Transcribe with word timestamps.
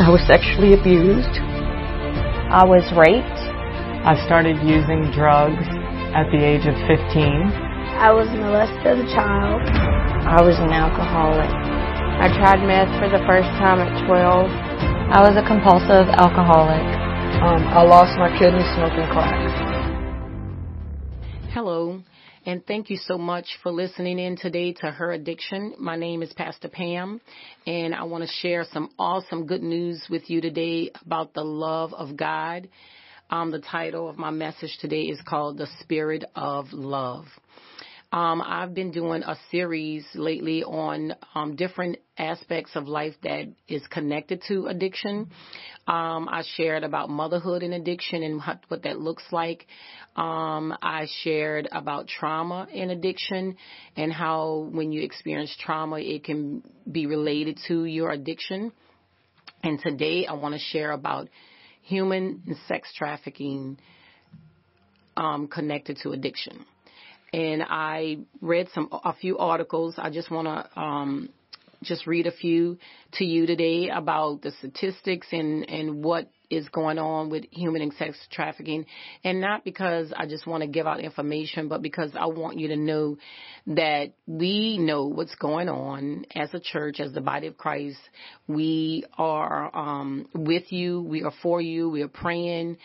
I 0.00 0.08
was 0.08 0.24
sexually 0.24 0.72
abused. 0.72 1.28
I 2.48 2.64
was 2.64 2.80
raped. 2.96 3.40
I 4.00 4.16
started 4.24 4.56
using 4.64 5.12
drugs 5.12 5.60
at 6.16 6.24
the 6.32 6.40
age 6.40 6.64
of 6.64 6.72
15. 6.88 6.96
I 8.00 8.08
was 8.08 8.24
molested 8.32 8.80
as 8.80 8.96
a 8.96 9.08
child. 9.12 9.60
I 10.24 10.40
was 10.40 10.56
an 10.56 10.72
alcoholic. 10.72 11.52
I 12.16 12.32
tried 12.32 12.64
meth 12.64 12.88
for 12.96 13.12
the 13.12 13.20
first 13.28 13.52
time 13.60 13.84
at 13.84 13.92
12. 14.08 14.48
I 15.12 15.20
was 15.20 15.36
a 15.36 15.44
compulsive 15.44 16.08
alcoholic. 16.16 16.80
Um, 17.44 17.60
I 17.68 17.84
lost 17.84 18.16
my 18.16 18.32
kidney 18.40 18.64
smoking 18.72 19.04
crack. 19.12 19.36
Hello, 21.52 22.00
and 22.46 22.64
thank 22.66 22.88
you 22.88 22.96
so 22.96 23.18
much 23.18 23.46
for 23.62 23.70
listening 23.70 24.18
in 24.18 24.36
today 24.36 24.72
to 24.72 24.90
Her 24.90 25.12
Addiction. 25.12 25.74
My 25.78 25.96
name 25.96 26.22
is 26.22 26.32
Pastor 26.32 26.68
Pam, 26.68 27.20
and 27.66 27.94
I 27.94 28.04
want 28.04 28.24
to 28.24 28.30
share 28.40 28.64
some 28.72 28.90
awesome 28.98 29.46
good 29.46 29.62
news 29.62 30.06
with 30.08 30.30
you 30.30 30.40
today 30.40 30.90
about 31.04 31.34
the 31.34 31.44
love 31.44 31.92
of 31.92 32.16
God. 32.16 32.68
Um, 33.28 33.50
the 33.50 33.60
title 33.60 34.08
of 34.08 34.16
my 34.16 34.30
message 34.30 34.78
today 34.80 35.02
is 35.02 35.20
called 35.26 35.58
The 35.58 35.68
Spirit 35.80 36.24
of 36.34 36.72
Love. 36.72 37.26
Um, 38.12 38.42
I've 38.44 38.74
been 38.74 38.90
doing 38.90 39.22
a 39.22 39.36
series 39.52 40.04
lately 40.16 40.64
on 40.64 41.14
um, 41.36 41.54
different 41.54 41.98
aspects 42.18 42.72
of 42.74 42.88
life 42.88 43.14
that 43.22 43.44
is 43.68 43.86
connected 43.86 44.42
to 44.48 44.66
addiction. 44.66 45.30
Um, 45.86 46.28
I 46.28 46.42
shared 46.56 46.82
about 46.82 47.08
motherhood 47.08 47.62
and 47.62 47.72
addiction 47.72 48.24
and 48.24 48.42
what 48.66 48.82
that 48.82 48.98
looks 48.98 49.22
like. 49.30 49.64
Um, 50.16 50.76
I 50.82 51.06
shared 51.22 51.68
about 51.70 52.08
trauma 52.08 52.66
and 52.74 52.90
addiction 52.90 53.54
and 53.96 54.12
how 54.12 54.68
when 54.72 54.90
you 54.90 55.02
experience 55.02 55.56
trauma, 55.60 56.00
it 56.00 56.24
can 56.24 56.64
be 56.90 57.06
related 57.06 57.60
to 57.68 57.84
your 57.84 58.10
addiction. 58.10 58.72
And 59.62 59.78
today 59.80 60.26
I 60.26 60.32
want 60.32 60.54
to 60.54 60.60
share 60.60 60.90
about 60.90 61.28
human 61.82 62.42
and 62.44 62.56
sex 62.66 62.92
trafficking 62.92 63.78
um, 65.16 65.46
connected 65.46 65.98
to 66.02 66.10
addiction 66.10 66.66
and 67.32 67.62
I 67.62 68.18
read 68.40 68.68
some 68.74 68.88
a 68.92 69.14
few 69.14 69.38
articles. 69.38 69.94
I 69.98 70.10
just 70.10 70.30
want 70.30 70.46
to 70.46 70.80
um, 70.80 71.28
just 71.82 72.06
read 72.06 72.26
a 72.26 72.32
few 72.32 72.78
to 73.12 73.24
you 73.24 73.46
today 73.46 73.88
about 73.88 74.42
the 74.42 74.52
statistics 74.52 75.28
and 75.32 75.68
and 75.68 76.04
what 76.04 76.28
is 76.50 76.68
going 76.68 76.98
on 76.98 77.30
with 77.30 77.44
human 77.50 77.82
and 77.82 77.92
sex 77.94 78.18
trafficking. 78.30 78.86
And 79.24 79.40
not 79.40 79.64
because 79.64 80.12
I 80.16 80.26
just 80.26 80.46
want 80.46 80.62
to 80.62 80.66
give 80.66 80.86
out 80.86 81.00
information 81.00 81.68
but 81.68 81.82
because 81.82 82.10
I 82.18 82.26
want 82.26 82.58
you 82.58 82.68
to 82.68 82.76
know 82.76 83.16
that 83.68 84.12
we 84.26 84.78
know 84.78 85.06
what's 85.06 85.34
going 85.36 85.68
on 85.68 86.26
as 86.34 86.52
a 86.52 86.60
church 86.60 87.00
as 87.00 87.12
the 87.12 87.20
body 87.20 87.46
of 87.46 87.56
Christ. 87.56 87.98
We 88.46 89.04
are 89.16 89.74
um 89.76 90.26
with 90.34 90.72
you. 90.72 91.02
We 91.02 91.22
are 91.22 91.32
for 91.42 91.60
you. 91.60 91.88
We 91.88 92.02
are 92.02 92.08
praying. 92.08 92.78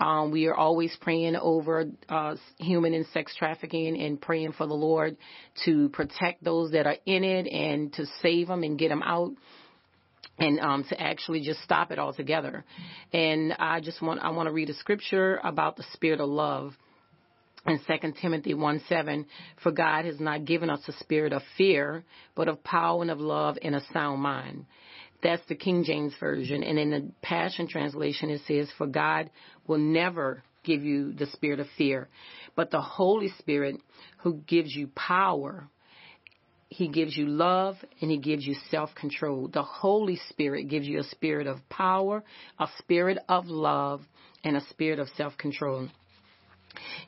Um, 0.00 0.30
we 0.30 0.46
are 0.46 0.54
always 0.54 0.96
praying 1.02 1.36
over 1.36 1.84
uh, 2.08 2.36
human 2.58 2.94
and 2.94 3.04
sex 3.12 3.34
trafficking 3.38 4.00
and 4.00 4.18
praying 4.18 4.52
for 4.52 4.66
the 4.66 4.72
Lord 4.74 5.18
to 5.66 5.90
protect 5.90 6.42
those 6.42 6.72
that 6.72 6.86
are 6.86 6.96
in 7.04 7.22
it 7.22 7.46
and 7.46 7.92
to 7.92 8.06
save 8.22 8.48
them 8.48 8.62
and 8.62 8.78
get 8.78 8.88
them 8.88 9.02
out 9.02 9.32
and 10.40 10.58
um, 10.58 10.84
to 10.88 11.00
actually 11.00 11.42
just 11.42 11.62
stop 11.62 11.92
it 11.92 11.98
altogether. 11.98 12.64
And 13.12 13.52
I 13.52 13.80
just 13.80 14.02
want 14.02 14.20
I 14.20 14.30
want 14.30 14.48
to 14.48 14.52
read 14.52 14.70
a 14.70 14.74
scripture 14.74 15.38
about 15.44 15.76
the 15.76 15.84
spirit 15.92 16.20
of 16.20 16.28
love. 16.28 16.72
In 17.66 17.78
2 17.78 18.12
Timothy 18.22 18.54
1 18.54 18.80
7, 18.88 19.26
for 19.62 19.70
God 19.70 20.06
has 20.06 20.18
not 20.18 20.46
given 20.46 20.70
us 20.70 20.80
a 20.88 20.92
spirit 20.92 21.34
of 21.34 21.42
fear, 21.58 22.04
but 22.34 22.48
of 22.48 22.64
power 22.64 23.02
and 23.02 23.10
of 23.10 23.20
love 23.20 23.58
and 23.62 23.74
a 23.74 23.82
sound 23.92 24.22
mind. 24.22 24.64
That's 25.22 25.42
the 25.46 25.54
King 25.56 25.84
James 25.84 26.14
Version. 26.18 26.62
And 26.62 26.78
in 26.78 26.90
the 26.90 27.12
Passion 27.20 27.68
Translation, 27.68 28.30
it 28.30 28.40
says, 28.48 28.70
For 28.78 28.86
God 28.86 29.30
will 29.66 29.76
never 29.76 30.42
give 30.64 30.82
you 30.82 31.12
the 31.12 31.26
spirit 31.26 31.60
of 31.60 31.66
fear, 31.76 32.08
but 32.56 32.70
the 32.70 32.80
Holy 32.80 33.28
Spirit 33.38 33.76
who 34.18 34.36
gives 34.46 34.74
you 34.74 34.88
power. 34.88 35.68
He 36.70 36.86
gives 36.88 37.16
you 37.16 37.26
love 37.26 37.76
and 38.00 38.10
he 38.12 38.18
gives 38.18 38.46
you 38.46 38.54
self 38.70 38.94
control. 38.94 39.48
The 39.48 39.62
Holy 39.62 40.16
Spirit 40.28 40.68
gives 40.68 40.86
you 40.86 41.00
a 41.00 41.04
spirit 41.04 41.48
of 41.48 41.68
power, 41.68 42.22
a 42.60 42.68
spirit 42.78 43.18
of 43.28 43.46
love, 43.46 44.02
and 44.44 44.56
a 44.56 44.64
spirit 44.68 45.00
of 45.00 45.08
self 45.16 45.36
control. 45.36 45.88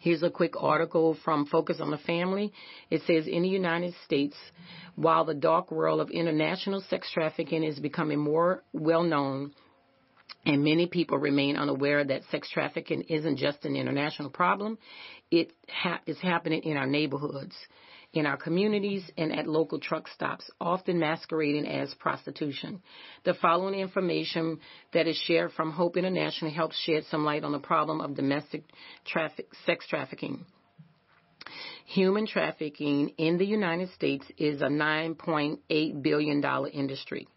Here's 0.01 0.25
a 0.25 0.31
quick 0.31 0.55
article 0.61 1.17
from 1.25 1.47
Focus 1.47 1.79
on 1.81 1.93
the 1.93 1.99
Family. 1.99 2.53
It 2.91 3.03
says 3.07 3.29
in 3.29 3.43
the 3.43 3.49
United 3.49 3.95
States, 4.05 4.37
while 4.97 5.25
the 5.25 5.35
dark 5.35 5.71
world 5.71 6.01
of 6.01 6.11
international 6.11 6.83
sex 6.91 7.09
trafficking 7.15 7.63
is 7.63 7.79
becoming 7.79 8.19
more 8.19 8.65
well 8.73 9.05
known, 9.05 9.53
and 10.45 10.65
many 10.65 10.89
people 10.89 11.19
remain 11.19 11.57
unaware 11.57 12.03
that 12.03 12.23
sex 12.33 12.51
trafficking 12.51 13.03
isn't 13.03 13.37
just 13.37 13.65
an 13.65 13.77
international 13.77 14.31
problem, 14.31 14.77
it 15.31 15.53
ha- 15.69 16.01
is 16.05 16.19
happening 16.21 16.65
in 16.65 16.77
our 16.77 16.89
neighborhoods 16.89 17.55
in 18.13 18.27
our 18.27 18.37
communities 18.37 19.03
and 19.17 19.33
at 19.33 19.47
local 19.47 19.81
truck 19.81 20.07
stops, 20.09 20.51
often 20.61 20.99
masquerading 20.99 21.67
as 21.67 21.95
prostitution. 21.95 22.83
The 23.25 23.35
following 23.35 23.81
information 23.81 24.59
that 24.93 25.07
is 25.07 25.17
shared 25.17 25.53
from 25.53 25.71
Hope 25.71 25.97
International 25.97 26.51
helps 26.51 26.77
shed 26.79 27.05
some 27.11 27.25
light 27.25 27.45
on 27.45 27.53
the 27.53 27.59
problem 27.59 28.01
of 28.01 28.15
domestic 28.15 28.65
traffic, 29.07 29.47
sex 29.65 29.87
trafficking. 29.89 30.45
Human 31.87 32.27
trafficking 32.27 33.11
in 33.19 33.39
the 33.39 33.47
United 33.47 33.91
States 33.93 34.27
is 34.37 34.61
a 34.61 34.67
$9.8 34.67 36.03
billion 36.03 36.45
industry. 36.69 37.29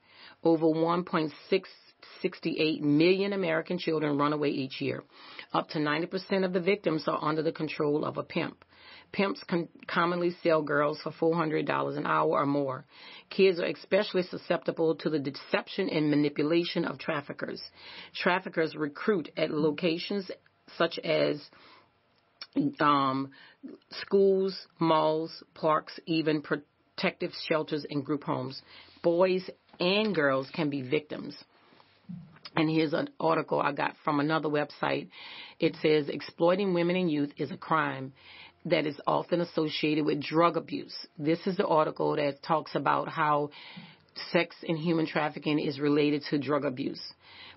Over 0.44 0.66
1.668 0.66 2.82
million 2.82 3.34
American 3.34 3.78
children 3.78 4.18
run 4.18 4.34
away 4.34 4.50
each 4.50 4.82
year. 4.82 5.04
Up 5.54 5.70
to 5.70 5.80
90% 5.80 6.44
of 6.44 6.52
the 6.54 6.60
victims 6.60 7.06
are 7.08 7.24
under 7.24 7.42
the 7.42 7.54
control 7.54 8.04
of 8.04 8.18
a 8.18 8.24
pimp. 8.24 8.65
Pimps 9.16 9.42
con- 9.48 9.70
commonly 9.88 10.36
sell 10.44 10.62
girls 10.62 11.00
for 11.02 11.12
$400 11.12 11.98
an 11.98 12.06
hour 12.06 12.32
or 12.32 12.46
more. 12.46 12.84
Kids 13.30 13.60
are 13.62 13.66
especially 13.66 14.24
susceptible 14.24 14.94
to 14.96 15.10
the 15.10 15.20
deception 15.20 15.88
and 15.88 16.10
manipulation 16.10 16.84
of 16.84 17.00
traffickers. 17.00 17.62
Traffickers 18.14 18.76
recruit 18.76 19.30
at 19.38 19.52
locations 19.52 20.30
such 20.78 21.00
as 21.00 21.42
um, 22.82 23.32
schools, 24.02 24.68
malls, 24.80 25.44
parks, 25.54 25.98
even 26.06 26.42
protective 26.42 27.32
shelters 27.48 27.86
and 27.90 28.04
group 28.04 28.26
homes. 28.26 28.62
Boys 29.02 29.50
and 29.80 30.14
girls 30.14 30.50
can 30.54 30.70
be 30.70 30.82
victims. 30.82 31.38
And 32.58 32.70
here's 32.70 32.94
an 32.94 33.10
article 33.20 33.62
I 33.62 33.72
got 33.72 33.96
from 34.04 34.20
another 34.20 34.50
website. 34.50 35.08
It 35.60 35.78
says 35.82 36.10
exploiting 36.10 36.74
women 36.74 36.98
and 36.98 37.10
youth 37.10 37.32
is 37.38 37.52
a 37.52 37.58
crime 37.58 38.14
that 38.66 38.86
is 38.86 39.00
often 39.06 39.42
associated 39.42 40.06
with 40.06 40.22
drug 40.22 40.58
abuse. 40.58 40.96
This 41.18 41.40
is 41.46 41.58
the 41.58 41.68
article 41.68 42.16
that 42.16 42.44
talks 42.44 42.76
about 42.76 43.08
how 43.08 43.52
sex 44.32 44.56
and 44.68 44.78
human 44.78 45.06
trafficking 45.06 45.60
is 45.60 45.80
related 45.80 46.24
to 46.30 46.38
drug 46.38 46.66
abuse. 46.66 47.02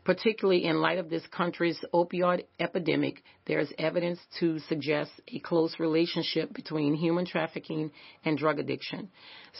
Particularly 0.05 0.65
in 0.65 0.81
light 0.81 0.99
of 0.99 1.11
this 1.11 1.27
country's 1.27 1.79
opioid 1.93 2.45
epidemic, 2.59 3.23
there 3.47 3.59
is 3.59 3.73
evidence 3.79 4.19
to 4.41 4.59
suggest 4.61 5.11
a 5.29 5.39
close 5.41 5.79
relationship 5.79 6.53
between 6.55 6.95
human 6.95 7.27
trafficking 7.27 7.91
and 8.25 8.39
drug 8.39 8.59
addiction. 8.59 9.11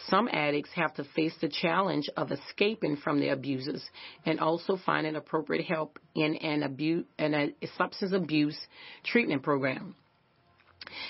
Some 0.07 0.27
addicts 0.31 0.71
have 0.75 0.93
to 0.95 1.03
face 1.03 1.35
the 1.39 1.49
challenge 1.49 2.09
of 2.17 2.31
escaping 2.31 2.97
from 2.97 3.19
their 3.19 3.33
abusers 3.33 3.83
and 4.25 4.39
also 4.39 4.77
finding 4.85 5.15
appropriate 5.15 5.65
help 5.65 5.99
in 6.15 6.35
an 6.37 6.63
abuse 6.63 7.05
in 7.17 7.33
a 7.33 7.53
substance 7.77 8.13
abuse 8.13 8.57
treatment 9.03 9.43
program. 9.43 9.95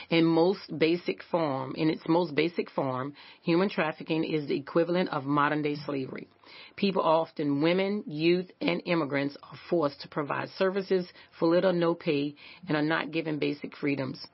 In 0.10 0.26
most 0.26 0.80
basic 0.80 1.22
form, 1.22 1.76
in 1.76 1.90
its 1.90 2.08
most 2.08 2.34
basic 2.34 2.70
form, 2.72 3.14
human 3.44 3.70
trafficking 3.70 4.24
is 4.24 4.48
the 4.48 4.58
equivalent 4.58 5.10
of 5.10 5.26
modern 5.26 5.62
day 5.62 5.76
slavery. 5.76 6.28
People, 6.76 7.04
often 7.04 7.62
women, 7.62 8.04
youth, 8.08 8.50
and 8.62 8.82
immigrants, 8.86 9.38
are 9.44 9.58
forced 9.70 10.02
to 10.02 10.08
provide 10.08 10.50
services 10.50 11.08
for 11.38 11.48
little 11.48 11.70
or 11.70 11.74
no 11.74 11.94
pay 11.94 12.34
and 12.68 12.76
are 12.76 12.82
not 12.82 13.12
given 13.12 13.38
basic 13.38 13.76
freedoms. 13.76 14.26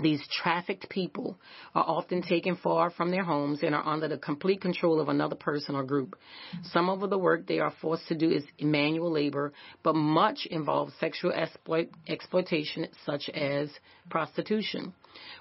These 0.00 0.26
trafficked 0.28 0.88
people 0.88 1.38
are 1.74 1.84
often 1.86 2.22
taken 2.22 2.56
far 2.56 2.90
from 2.90 3.10
their 3.10 3.24
homes 3.24 3.60
and 3.62 3.74
are 3.74 3.86
under 3.86 4.08
the 4.08 4.16
complete 4.16 4.60
control 4.60 4.98
of 4.98 5.08
another 5.08 5.36
person 5.36 5.74
or 5.74 5.82
group. 5.82 6.16
Some 6.62 6.88
of 6.88 7.08
the 7.10 7.18
work 7.18 7.46
they 7.46 7.58
are 7.58 7.72
forced 7.82 8.08
to 8.08 8.14
do 8.14 8.30
is 8.30 8.44
manual 8.60 9.10
labor, 9.12 9.52
but 9.82 9.94
much 9.94 10.46
involves 10.46 10.94
sexual 11.00 11.32
exploit, 11.32 11.90
exploitation 12.08 12.86
such 13.04 13.28
as 13.30 13.70
prostitution. 14.08 14.94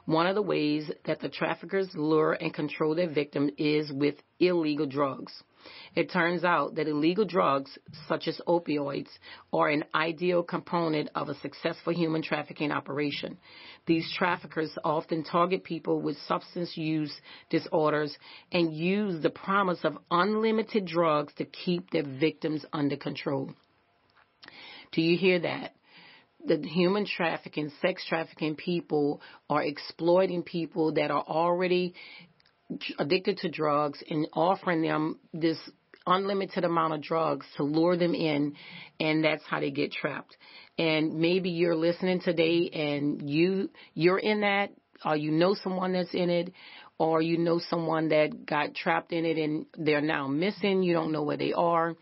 One 0.06 0.28
of 0.28 0.36
the 0.36 0.42
ways 0.42 0.92
that 1.06 1.22
the 1.22 1.30
traffickers 1.30 1.90
lure 1.96 2.34
and 2.34 2.54
control 2.54 2.96
their 2.96 3.10
victim 3.10 3.50
is 3.58 3.92
with 3.94 4.16
illegal 4.40 4.88
drugs. 4.88 5.44
It 5.96 6.12
turns 6.12 6.44
out 6.44 6.76
that 6.76 6.88
illegal 6.88 7.26
drugs, 7.26 7.78
such 8.08 8.28
as 8.28 8.40
opioids, 8.48 9.10
are 9.52 9.70
an 9.70 9.84
ideal 9.94 10.44
component 10.44 11.10
of 11.16 11.30
a 11.30 11.40
successful 11.40 11.94
human 11.94 12.22
trafficking 12.22 12.72
operation. 12.72 13.38
These 13.86 14.12
traffickers 14.18 14.78
often 14.84 15.24
target 15.24 15.64
people 15.64 16.02
with 16.02 16.18
substance 16.28 16.78
use 16.78 17.14
disorders 17.50 18.18
and 18.52 18.74
use 18.74 19.22
the 19.22 19.30
promise 19.30 19.80
of 19.84 19.98
unlimited 20.12 20.86
drugs 20.86 21.34
to 21.38 21.46
keep 21.46 21.90
their 21.92 22.04
victims 22.04 22.66
under 22.72 22.96
control. 22.96 23.52
Do 24.92 25.02
you 25.02 25.18
hear 25.18 25.40
that? 25.40 25.74
the 26.46 26.58
human 26.58 27.06
trafficking, 27.06 27.72
sex 27.82 28.06
trafficking 28.08 28.56
people 28.56 29.22
are 29.50 29.64
exploiting 29.64 30.44
people 30.44 30.94
that 30.94 31.12
are 31.12 31.24
already 31.24 31.94
addicted 32.98 33.38
to 33.40 33.50
drugs 33.50 34.04
and 34.10 34.28
offering 34.34 34.82
them 34.82 35.20
this 35.34 35.58
unlimited 36.06 36.64
amount 36.64 36.94
of 36.94 37.02
drugs 37.02 37.46
to 37.58 37.64
lure 37.64 37.98
them 37.98 38.14
in 38.14 38.56
and 39.00 39.24
that's 39.24 39.44
how 39.48 39.60
they 39.60 39.72
get 39.72 39.92
trapped. 39.92 40.36
And 40.78 41.20
maybe 41.20 41.50
you're 41.50 41.76
listening 41.76 42.22
today 42.22 42.70
and 42.70 43.30
you 43.30 43.70
you're 43.94 44.20
in 44.20 44.42
that 44.42 44.72
or 45.06 45.16
you 45.16 45.32
know 45.32 45.56
someone 45.56 45.94
that's 45.94 46.14
in 46.14 46.30
it 46.30 46.54
or 46.98 47.22
you 47.22 47.38
know 47.38 47.60
someone 47.70 48.10
that 48.10 48.46
got 48.46 48.76
trapped 48.76 49.12
in 49.12 49.26
it 49.26 49.38
and 49.38 49.66
they're 49.78 50.02
now 50.02 50.28
missing, 50.28 50.84
you 50.84 50.94
don't 50.94 51.12
know 51.12 51.24
where 51.24 51.38
they 51.38 51.54
are 51.54 51.96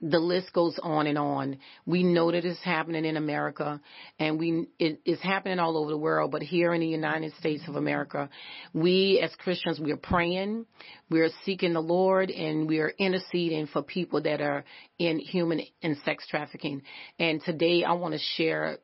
the 0.00 0.18
list 0.18 0.52
goes 0.52 0.78
on 0.82 1.06
and 1.06 1.18
on. 1.18 1.58
We 1.84 2.02
know 2.02 2.30
that 2.32 2.44
it's 2.44 2.62
happening 2.62 3.04
in 3.04 3.16
America 3.16 3.80
and 4.18 4.38
we, 4.38 4.68
it, 4.78 5.00
it's 5.04 5.22
happening 5.22 5.58
all 5.58 5.76
over 5.76 5.90
the 5.90 5.98
world, 5.98 6.30
but 6.30 6.42
here 6.42 6.72
in 6.72 6.80
the 6.80 6.86
United 6.86 7.34
States 7.38 7.62
of 7.68 7.76
America, 7.76 8.30
we 8.72 9.20
as 9.22 9.34
Christians, 9.36 9.78
we 9.78 9.92
are 9.92 9.98
praying, 9.98 10.64
we 11.10 11.20
are 11.20 11.28
seeking 11.44 11.74
the 11.74 11.80
Lord 11.80 12.30
and 12.30 12.66
we 12.66 12.78
are 12.78 12.92
interceding 12.98 13.66
for 13.66 13.82
people 13.82 14.22
that 14.22 14.40
are 14.40 14.64
in 14.98 15.18
human 15.18 15.60
and 15.82 15.96
sex 16.04 16.26
trafficking. 16.28 16.82
And 17.18 17.42
today 17.42 17.84
I 17.84 17.92
want 17.92 18.14
to 18.14 18.20
share 18.36 18.78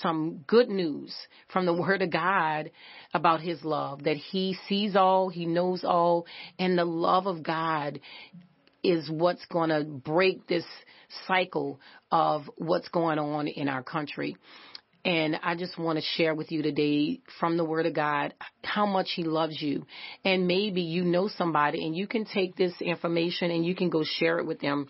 some 0.00 0.44
good 0.46 0.68
news 0.68 1.14
from 1.52 1.66
the 1.66 1.74
Word 1.78 2.00
of 2.02 2.10
God 2.10 2.70
about 3.12 3.40
His 3.40 3.62
love, 3.64 4.04
that 4.04 4.16
He 4.16 4.56
sees 4.68 4.96
all, 4.96 5.28
He 5.28 5.44
knows 5.44 5.84
all, 5.84 6.26
and 6.58 6.78
the 6.78 6.84
love 6.84 7.26
of 7.26 7.42
God 7.42 8.00
is 8.82 9.10
what's 9.10 9.44
going 9.46 9.70
to 9.70 9.84
break 9.84 10.46
this 10.46 10.64
cycle 11.26 11.80
of 12.10 12.42
what's 12.56 12.88
going 12.88 13.18
on 13.18 13.48
in 13.48 13.68
our 13.68 13.82
country. 13.82 14.36
And 15.04 15.36
I 15.42 15.56
just 15.56 15.78
want 15.78 15.98
to 15.98 16.04
share 16.16 16.34
with 16.34 16.52
you 16.52 16.62
today 16.62 17.20
from 17.40 17.56
the 17.56 17.64
Word 17.64 17.86
of 17.86 17.94
God 17.94 18.34
how 18.62 18.86
much 18.86 19.10
He 19.14 19.24
loves 19.24 19.60
you. 19.60 19.84
And 20.24 20.46
maybe 20.46 20.82
you 20.82 21.02
know 21.02 21.28
somebody 21.28 21.84
and 21.84 21.96
you 21.96 22.06
can 22.06 22.24
take 22.24 22.54
this 22.54 22.72
information 22.80 23.50
and 23.50 23.66
you 23.66 23.74
can 23.74 23.90
go 23.90 24.04
share 24.04 24.38
it 24.38 24.46
with 24.46 24.60
them 24.60 24.88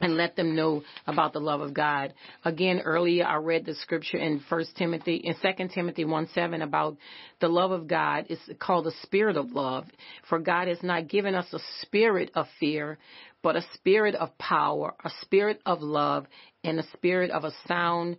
and 0.00 0.16
let 0.16 0.36
them 0.36 0.56
know 0.56 0.82
about 1.06 1.32
the 1.32 1.40
love 1.40 1.60
of 1.60 1.74
God. 1.74 2.14
Again, 2.44 2.80
earlier 2.80 3.24
I 3.24 3.36
read 3.36 3.66
the 3.66 3.74
scripture 3.74 4.16
in 4.16 4.40
First 4.48 4.76
Timothy, 4.76 5.16
in 5.16 5.34
Second 5.42 5.70
Timothy 5.70 6.04
1 6.04 6.28
7 6.34 6.62
about 6.62 6.96
the 7.40 7.48
love 7.48 7.70
of 7.70 7.86
God. 7.86 8.26
It's 8.28 8.42
called 8.58 8.86
the 8.86 8.94
spirit 9.02 9.36
of 9.36 9.52
love. 9.52 9.84
For 10.28 10.38
God 10.38 10.68
has 10.68 10.82
not 10.82 11.08
given 11.08 11.34
us 11.34 11.46
a 11.52 11.60
spirit 11.82 12.30
of 12.34 12.46
fear, 12.58 12.98
but 13.42 13.56
a 13.56 13.64
spirit 13.74 14.14
of 14.14 14.36
power, 14.38 14.94
a 15.04 15.10
spirit 15.20 15.60
of 15.66 15.82
love, 15.82 16.26
and 16.64 16.78
a 16.78 16.86
spirit 16.92 17.30
of 17.30 17.44
a 17.44 17.52
sound 17.66 18.16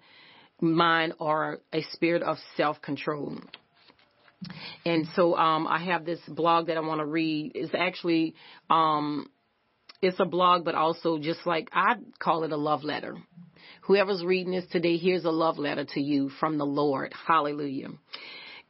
mind 0.60 1.14
or 1.20 1.60
a 1.74 1.82
spirit 1.92 2.22
of 2.22 2.38
self 2.56 2.82
control. 2.82 3.38
And 4.86 5.08
so 5.16 5.36
um, 5.36 5.68
I 5.68 5.84
have 5.86 6.06
this 6.06 6.20
blog 6.28 6.68
that 6.68 6.78
I 6.78 6.80
want 6.80 7.00
to 7.00 7.06
read. 7.06 7.52
It's 7.54 7.74
actually 7.78 8.34
um, 8.70 9.28
it's 10.02 10.20
a 10.20 10.26
blog, 10.26 10.66
but 10.66 10.76
also 10.76 11.18
just 11.18 11.46
like 11.46 11.70
I 11.72 11.96
call 12.20 12.44
it 12.44 12.52
a 12.52 12.58
love 12.58 12.84
letter. 12.84 13.18
Whoever's 13.84 14.24
reading 14.24 14.54
this 14.54 14.66
today, 14.72 14.98
here's 14.98 15.26
a 15.26 15.32
love 15.32 15.58
letter 15.58 15.86
to 15.94 16.02
you 16.02 16.30
from 16.40 16.58
the 16.58 16.66
Lord. 16.66 17.14
Hallelujah. 17.28 17.90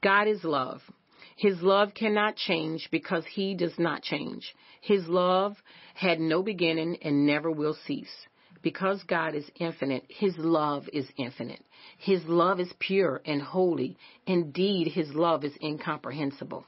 God 0.02 0.28
is 0.28 0.44
love. 0.44 0.82
His 1.38 1.62
love 1.62 1.94
cannot 1.94 2.36
change 2.36 2.90
because 2.92 3.24
he 3.26 3.56
does 3.56 3.78
not 3.78 4.04
change. 4.04 4.54
His 4.82 5.08
love 5.08 5.56
had 5.96 6.20
no 6.20 6.44
beginning 6.44 6.98
and 7.02 7.26
never 7.26 7.52
will 7.52 7.76
cease. 7.86 8.12
Because 8.62 9.02
God 9.04 9.34
is 9.34 9.50
infinite, 9.56 10.06
His 10.08 10.38
love 10.38 10.88
is 10.94 11.08
infinite. 11.18 11.64
His 11.98 12.24
love 12.26 12.60
is 12.60 12.72
pure 12.80 13.22
and 13.26 13.42
holy. 13.42 13.98
Indeed, 14.28 14.88
His 14.88 15.10
love 15.16 15.44
is 15.44 15.54
incomprehensible. 15.62 16.66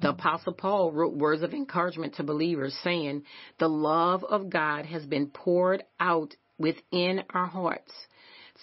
The 0.00 0.10
Apostle 0.10 0.52
Paul 0.52 0.92
wrote 0.92 1.14
words 1.14 1.42
of 1.42 1.52
encouragement 1.52 2.14
to 2.14 2.22
believers 2.22 2.76
saying, 2.82 3.24
The 3.58 3.68
love 3.68 4.24
of 4.24 4.50
God 4.50 4.86
has 4.86 5.04
been 5.06 5.28
poured 5.28 5.84
out 5.98 6.34
within 6.58 7.22
our 7.30 7.46
hearts 7.46 7.92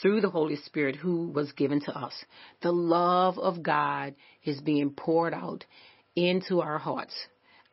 through 0.02 0.22
the 0.22 0.30
Holy 0.30 0.56
Spirit 0.56 0.96
who 0.96 1.30
was 1.30 1.52
given 1.54 1.82
to 1.82 1.98
us. 1.98 2.14
The 2.62 2.72
love 2.72 3.38
of 3.40 3.64
God 3.64 4.16
is 4.44 4.62
being 4.62 4.92
poured 4.92 5.34
out 5.34 5.66
into 6.16 6.62
our 6.62 6.78
hearts. 6.78 7.14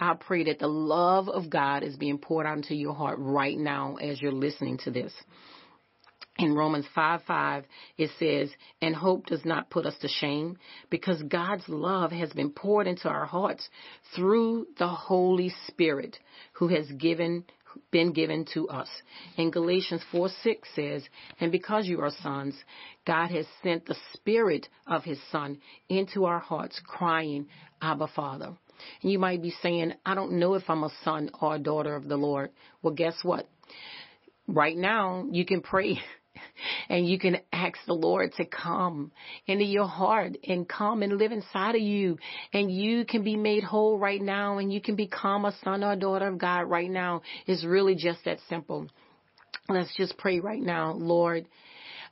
I 0.01 0.15
pray 0.15 0.45
that 0.45 0.59
the 0.59 0.67
love 0.69 1.29
of 1.29 1.51
God 1.51 1.83
is 1.83 1.97
being 1.97 2.19
poured 2.19 2.47
out 2.47 2.57
into 2.57 2.75
your 2.75 2.95
heart 2.95 3.19
right 3.21 3.57
now 3.57 3.97
as 3.97 4.21
you're 4.21 4.33
listening 4.33 4.79
to 4.79 4.91
this 4.91 5.13
in 6.39 6.55
Romans 6.55 6.87
5 6.95 7.23
5, 7.27 7.65
it 7.97 8.11
says, 8.19 8.51
And 8.83 8.95
hope 8.95 9.27
does 9.27 9.45
not 9.45 9.71
put 9.71 9.87
us 9.87 9.95
to 10.01 10.09
shame 10.09 10.59
because 10.91 11.23
God's 11.23 11.69
love 11.69 12.11
has 12.11 12.33
been 12.33 12.51
poured 12.51 12.87
into 12.87 13.09
our 13.09 13.25
hearts 13.25 13.69
through 14.17 14.67
the 14.79 14.89
Holy 14.89 15.53
Spirit 15.69 16.19
who 16.55 16.69
has 16.69 16.91
given 16.93 17.45
been 17.91 18.13
given 18.13 18.47
to 18.55 18.69
us. 18.69 18.89
In 19.37 19.51
Galatians 19.51 20.03
4 20.13 20.29
6 20.43 20.69
says, 20.75 21.03
And 21.41 21.51
because 21.51 21.87
you 21.87 22.01
are 22.01 22.13
sons, 22.23 22.55
God 23.07 23.31
has 23.31 23.47
sent 23.63 23.87
the 23.87 23.97
Spirit 24.13 24.69
of 24.87 25.03
His 25.03 25.19
Son 25.31 25.59
into 25.89 26.25
our 26.25 26.39
hearts, 26.39 26.81
crying, 26.87 27.47
Abba, 27.83 28.09
Father. 28.15 28.53
And 29.03 29.13
you 29.13 29.19
might 29.19 29.43
be 29.43 29.55
saying, 29.63 29.95
I 30.05 30.15
don't 30.15 30.39
know 30.39 30.55
if 30.55 30.65
I'm 30.69 30.85
a 30.85 30.93
son 31.05 31.31
or 31.41 31.57
a 31.57 31.59
daughter 31.59 31.95
of 31.95 32.09
the 32.09 32.17
Lord. 32.17 32.51
Well, 32.83 32.95
guess 32.95 33.17
what? 33.23 33.49
Right 34.47 34.77
now, 34.77 35.27
you 35.31 35.45
can 35.45 35.61
pray 35.61 36.01
and 36.89 37.09
you 37.09 37.19
can 37.19 37.39
ask 37.53 37.79
the 37.87 37.95
Lord 37.95 38.33
to 38.35 38.45
come 38.45 39.13
into 39.47 39.65
your 39.65 39.87
heart 39.87 40.37
and 40.47 40.69
come 40.69 41.03
and 41.03 41.19
live 41.19 41.33
inside 41.33 41.75
of 41.75 41.83
you. 41.83 42.19
And 42.53 42.71
you 42.71 43.05
can 43.05 43.23
be 43.23 43.37
made 43.37 43.65
whole 43.65 43.99
right 43.99 44.21
now 44.21 44.59
and 44.59 44.73
you 44.73 44.81
can 44.81 44.97
become 44.97 45.45
a 45.45 45.55
son 45.65 45.85
or 45.85 45.93
a 45.93 45.97
daughter 45.97 46.29
of 46.29 46.39
God 46.39 46.63
right 46.63 46.91
now. 46.91 47.23
It's 47.47 47.65
really 47.65 47.95
just 47.95 48.25
that 48.25 48.39
simple. 48.49 48.89
Let's 49.69 49.95
just 49.97 50.19
pray 50.19 50.41
right 50.41 50.61
now, 50.61 50.93
Lord. 50.93 51.47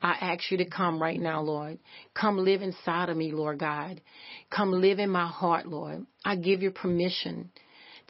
I 0.00 0.12
ask 0.20 0.50
you 0.50 0.58
to 0.58 0.68
come 0.68 1.00
right 1.00 1.20
now, 1.20 1.42
Lord. 1.42 1.78
Come 2.14 2.38
live 2.38 2.62
inside 2.62 3.08
of 3.08 3.16
me, 3.16 3.30
Lord 3.30 3.58
God. 3.58 4.00
Come 4.50 4.72
live 4.72 4.98
in 4.98 5.10
my 5.10 5.28
heart, 5.28 5.66
Lord. 5.66 6.06
I 6.24 6.36
give 6.36 6.62
you 6.62 6.72
permission 6.72 7.50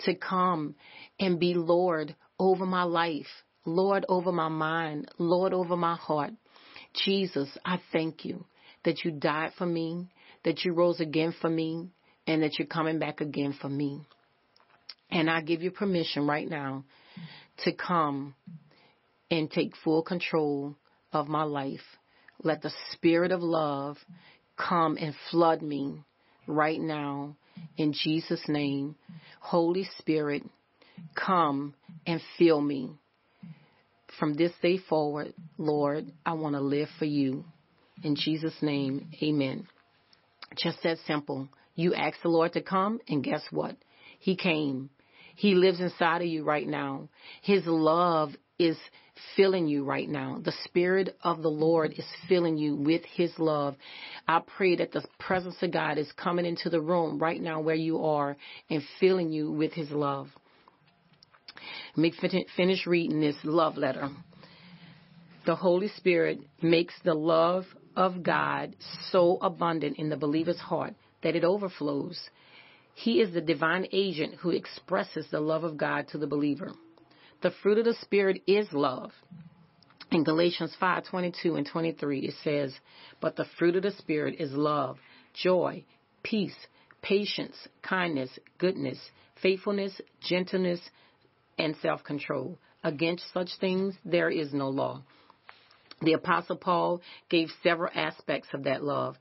to 0.05 0.15
come 0.15 0.75
and 1.21 1.39
be 1.39 1.55
Lord 1.55 2.15
over 2.39 2.65
my 2.65 2.85
life. 2.85 3.27
Lord 3.65 4.05
over 4.09 4.33
my 4.33 4.49
mind, 4.49 5.09
Lord 5.19 5.53
over 5.53 5.77
my 5.77 5.97
heart. 5.97 6.33
Jesus, 7.05 7.49
I 7.65 7.81
thank 7.93 8.25
you 8.25 8.45
that 8.85 9.05
you 9.05 9.13
died 9.13 9.53
for 9.57 9.67
me, 9.67 10.09
that 10.45 10.65
you 10.65 10.73
rose 10.73 11.01
again 11.01 11.35
for 11.41 11.49
me, 11.49 11.91
and 12.27 12.43
that 12.43 12.59
you're 12.59 12.67
coming 12.67 12.99
back 12.99 13.21
again 13.21 13.55
for 13.61 13.69
me. 13.69 14.01
And 15.11 15.31
I 15.31 15.41
give 15.41 15.63
you 15.63 15.71
permission 15.71 16.27
right 16.27 16.49
now 16.49 16.85
to 17.65 17.73
come 17.73 18.35
and 19.31 19.51
take 19.51 19.73
full 19.85 20.03
control 20.03 20.77
of 21.13 21.29
my 21.29 21.43
life. 21.43 21.81
Let 22.43 22.63
the 22.63 22.73
spirit 22.93 23.31
of 23.31 23.43
love 23.43 23.99
come 24.57 24.97
and 24.97 25.15
flood 25.31 25.63
me 25.63 26.03
right 26.47 26.81
now 26.81 27.37
in 27.77 27.93
Jesus' 27.93 28.43
name. 28.49 28.97
Holy 29.41 29.89
Spirit, 29.99 30.43
come 31.15 31.75
and 32.07 32.21
fill 32.39 32.61
me 32.61 32.99
from 34.19 34.35
this 34.35 34.53
day 34.63 34.79
forward, 34.79 35.35
Lord, 35.59 36.13
I 36.25 36.35
want 36.35 36.55
to 36.55 36.61
live 36.61 36.89
for 36.99 37.05
you. 37.05 37.45
In 38.03 38.17
Jesus' 38.17 38.57
name, 38.63 39.09
amen. 39.23 39.67
Just 40.57 40.83
that 40.83 40.99
simple. 41.07 41.49
You 41.75 41.95
asked 41.95 42.23
the 42.23 42.29
Lord 42.29 42.53
to 42.55 42.63
come, 42.63 43.01
and 43.09 43.25
guess 43.25 43.43
what? 43.51 43.77
He 44.19 44.37
came. 44.37 44.91
He 45.37 45.55
lives 45.55 45.81
inside 45.81 46.23
of 46.23 46.29
you 46.29 46.45
right 46.45 46.67
now. 46.67 47.09
His 47.43 47.63
love 47.67 48.31
is 48.59 48.77
filling 49.37 49.67
you 49.67 49.85
right 49.85 50.09
now. 50.09 50.41
The 50.45 50.53
Spirit 50.65 51.17
of 51.23 51.43
the 51.43 51.49
Lord 51.49 51.95
is 51.97 52.05
filling 52.29 52.59
you 52.59 52.77
with 52.77 53.03
His 53.05 53.33
love. 53.39 53.77
I 54.29 54.41
pray 54.57 54.77
that 54.77 54.93
the 54.93 55.05
presence 55.19 55.57
of 55.63 55.73
God 55.73 55.99
is 55.99 56.11
coming 56.13 56.47
into 56.47 56.71
the 56.71 56.81
room 56.81 57.19
right 57.19 57.41
now 57.41 57.61
where 57.61 57.75
you 57.75 58.05
are 58.05 58.37
and 58.71 58.83
filling 59.01 59.31
you 59.31 59.51
with 59.51 59.73
His 59.73 59.91
love. 59.91 60.29
Me 61.97 62.13
finish 62.57 62.87
reading 62.87 63.21
this 63.21 63.37
love 63.45 63.77
letter. 63.77 64.11
The 65.45 65.57
Holy 65.57 65.89
Spirit 65.89 66.41
makes 66.63 66.95
the 67.05 67.15
love 67.15 67.67
of 67.97 68.23
God 68.23 68.77
so 69.11 69.39
abundant 69.43 69.99
in 69.99 70.09
the 70.09 70.17
believer's 70.17 70.61
heart 70.61 70.95
that 71.23 71.37
it 71.37 71.45
overflows. 71.45 72.31
He 72.95 73.21
is 73.21 73.33
the 73.33 73.41
divine 73.41 73.87
agent 73.93 74.37
who 74.37 74.51
expresses 74.51 75.27
the 75.31 75.41
love 75.41 75.65
of 75.65 75.77
God 75.77 76.09
to 76.09 76.19
the 76.19 76.27
believer. 76.27 76.73
The 77.43 77.51
fruit 77.63 77.79
of 77.79 77.85
the 77.85 77.95
Spirit 77.95 78.43
is 78.47 78.73
love. 78.73 79.13
In 80.11 80.25
Galatians 80.25 80.77
5:22 80.81 81.57
and 81.57 81.67
23 81.67 82.21
it 82.21 82.35
says, 82.45 82.79
"But 83.21 83.37
the 83.37 83.47
fruit 83.47 83.77
of 83.77 83.83
the 83.83 83.91
Spirit 83.91 84.37
is 84.39 84.53
love, 84.53 84.99
joy, 85.35 85.85
peace, 86.23 86.69
patience, 87.01 87.67
kindness, 87.83 88.39
goodness, 88.59 89.11
faithfulness, 89.37 90.01
gentleness, 90.21 90.81
and 91.59 91.77
self-control. 91.77 92.59
Against 92.85 93.33
such 93.33 93.57
things 93.61 93.97
there 94.05 94.31
is 94.31 94.53
no 94.53 94.69
law." 94.69 95.03
The 96.01 96.15
apostle 96.15 96.57
Paul 96.57 97.01
gave 97.29 97.51
several 97.63 97.91
aspects 97.95 98.49
of 98.53 98.65
that 98.65 98.83
love. 98.83 99.17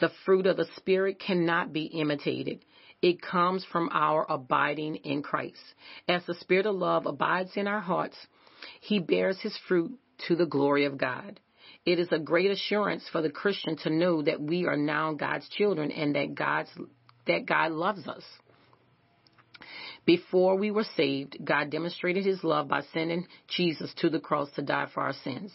The 0.00 0.08
fruit 0.24 0.46
of 0.46 0.56
the 0.56 0.68
Spirit 0.76 1.18
cannot 1.18 1.72
be 1.72 1.84
imitated. 1.84 2.64
It 3.02 3.20
comes 3.20 3.64
from 3.64 3.90
our 3.92 4.24
abiding 4.30 4.96
in 4.96 5.22
Christ. 5.22 5.62
As 6.08 6.24
the 6.24 6.34
Spirit 6.34 6.66
of 6.66 6.76
love 6.76 7.04
abides 7.04 7.56
in 7.56 7.66
our 7.66 7.80
hearts, 7.80 8.16
He 8.80 8.98
bears 8.98 9.40
His 9.40 9.56
fruit 9.68 9.98
to 10.28 10.36
the 10.36 10.46
glory 10.46 10.84
of 10.84 10.96
God. 10.96 11.40
It 11.84 11.98
is 11.98 12.12
a 12.12 12.18
great 12.18 12.50
assurance 12.50 13.06
for 13.08 13.20
the 13.20 13.30
Christian 13.30 13.76
to 13.78 13.90
know 13.90 14.22
that 14.22 14.40
we 14.40 14.66
are 14.66 14.76
now 14.76 15.12
God's 15.14 15.48
children 15.48 15.90
and 15.90 16.14
that 16.14 16.34
God's 16.34 16.70
that 17.26 17.44
God 17.46 17.72
loves 17.72 18.06
us. 18.08 18.24
Before 20.04 20.56
we 20.56 20.70
were 20.70 20.86
saved, 20.96 21.38
God 21.44 21.70
demonstrated 21.70 22.24
his 22.24 22.42
love 22.42 22.68
by 22.68 22.82
sending 22.92 23.26
Jesus 23.48 23.92
to 23.98 24.10
the 24.10 24.18
cross 24.18 24.50
to 24.56 24.62
die 24.62 24.88
for 24.92 25.02
our 25.02 25.12
sins. 25.12 25.52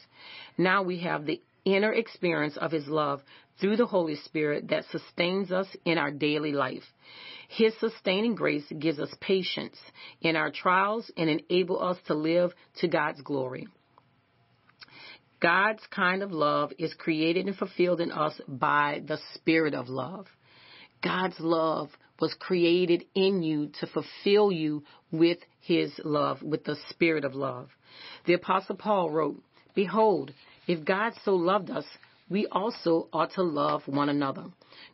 Now 0.57 0.83
we 0.83 0.99
have 0.99 1.25
the 1.25 1.41
inner 1.65 1.91
experience 1.91 2.55
of 2.55 2.71
his 2.71 2.87
love 2.87 3.21
through 3.59 3.75
the 3.75 3.85
Holy 3.85 4.15
Spirit 4.15 4.69
that 4.69 4.85
sustains 4.91 5.51
us 5.51 5.67
in 5.83 5.97
our 5.97 6.11
daily 6.11 6.53
life. 6.53 6.83
His 7.49 7.73
sustaining 7.79 8.35
grace 8.35 8.65
gives 8.79 8.99
us 8.99 9.13
patience 9.19 9.77
in 10.21 10.35
our 10.35 10.51
trials 10.51 11.11
and 11.17 11.29
enable 11.29 11.83
us 11.83 11.97
to 12.07 12.13
live 12.13 12.53
to 12.77 12.87
God's 12.87 13.21
glory. 13.21 13.67
God's 15.39 15.83
kind 15.91 16.23
of 16.23 16.31
love 16.31 16.71
is 16.79 16.93
created 16.93 17.47
and 17.47 17.55
fulfilled 17.55 18.01
in 18.01 18.11
us 18.11 18.39
by 18.47 19.01
the 19.05 19.19
Spirit 19.35 19.73
of 19.73 19.87
love. 19.87 20.27
God's 21.03 21.39
love 21.39 21.89
was 22.19 22.33
created 22.39 23.05
in 23.15 23.43
you 23.43 23.69
to 23.79 23.87
fulfill 23.87 24.51
you 24.51 24.83
with 25.11 25.39
His 25.59 25.91
love, 26.03 26.41
with 26.41 26.63
the 26.63 26.77
Spirit 26.89 27.25
of 27.25 27.35
love. 27.35 27.69
The 28.25 28.33
Apostle 28.33 28.75
Paul 28.75 29.09
wrote, 29.09 29.41
Behold, 29.75 30.33
if 30.67 30.83
God 30.83 31.13
so 31.23 31.35
loved 31.35 31.69
us, 31.69 31.85
we 32.29 32.47
also 32.47 33.07
ought 33.13 33.31
to 33.33 33.43
love 33.43 33.83
one 33.85 34.09
another. 34.09 34.45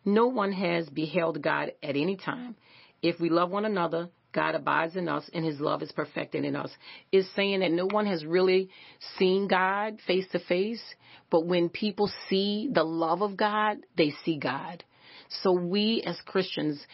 No 0.06 0.28
one 0.28 0.52
has 0.52 0.88
beheld 0.90 1.42
God 1.42 1.72
at 1.82 1.96
any 1.96 2.16
time. 2.16 2.56
If 3.02 3.20
we 3.20 3.30
love 3.30 3.50
one 3.50 3.66
another, 3.66 4.10
God 4.34 4.56
abides 4.56 4.96
in 4.96 5.08
us 5.08 5.30
and 5.34 5.46
his 5.46 5.60
love 5.60 5.82
is 5.82 5.92
perfected 5.92 6.44
in 6.44 6.56
us. 6.56 6.72
Is 7.12 7.28
saying 7.36 7.60
that 7.62 7.72
no 7.72 7.86
one 7.86 8.08
has 8.08 8.26
really 8.26 8.70
seen 9.18 9.48
God 9.48 10.00
face 10.06 10.26
to 10.32 10.40
face, 10.40 10.82
but 11.30 11.46
when 11.46 11.70
people 11.70 12.10
see 12.30 12.70
the 12.72 12.84
love 12.84 13.22
of 13.22 13.38
God, 13.38 13.78
they 13.96 14.14
see 14.26 14.38
God. 14.38 14.84
So 15.30 15.52
we 15.52 16.04
as 16.06 16.20
Christians, 16.26 16.86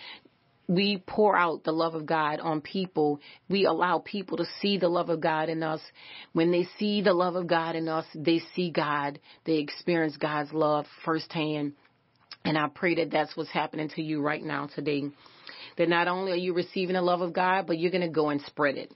we 0.68 1.04
pour 1.06 1.36
out 1.36 1.64
the 1.64 1.72
love 1.72 1.96
of 1.96 2.06
God 2.06 2.40
on 2.40 2.62
people. 2.62 3.20
We 3.50 3.66
allow 3.66 4.00
people 4.00 4.38
to 4.38 4.46
see 4.62 4.78
the 4.78 4.88
love 4.88 5.10
of 5.10 5.20
God 5.20 5.50
in 5.50 5.64
us. 5.64 5.82
When 6.34 6.52
they 6.52 6.68
see 6.78 7.02
the 7.02 7.14
love 7.14 7.36
of 7.36 7.48
God 7.48 7.76
in 7.76 7.88
us, 7.88 8.06
they 8.14 8.40
see 8.56 8.70
God. 8.70 9.20
They 9.46 9.56
experience 9.56 10.16
God's 10.18 10.54
love 10.54 10.86
firsthand. 11.04 11.74
And 12.46 12.58
I 12.58 12.68
pray 12.68 12.96
that 12.96 13.12
that's 13.12 13.36
what's 13.36 13.52
happening 13.52 13.90
to 13.96 14.02
you 14.04 14.22
right 14.22 14.44
now 14.44 14.68
today. 14.68 15.04
That 15.78 15.90
not 15.90 16.08
only 16.08 16.32
are 16.34 16.36
you 16.36 16.54
receiving 16.54 16.94
the 16.94 17.02
love 17.02 17.22
of 17.22 17.34
God, 17.34 17.66
but 17.66 17.80
you're 17.80 17.92
going 17.92 18.02
to 18.02 18.08
go 18.08 18.30
and 18.30 18.42
spread 18.42 18.78
it. 18.78 18.94